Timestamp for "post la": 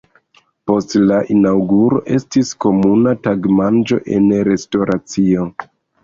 0.69-1.17